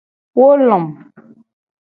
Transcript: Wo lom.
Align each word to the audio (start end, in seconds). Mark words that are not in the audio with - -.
Wo 0.37 0.47
lom. 0.67 0.85